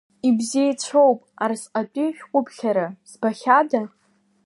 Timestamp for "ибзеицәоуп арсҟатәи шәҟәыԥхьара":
0.27-2.87